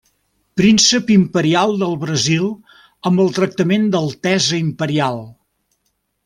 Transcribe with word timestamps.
Príncep 0.59 1.11
imperial 1.15 1.73
del 1.81 1.93
Brasil 2.05 2.47
amb 3.11 3.23
el 3.25 3.29
tractament 3.39 3.87
d'altesa 3.97 4.59
imperial. 4.63 5.23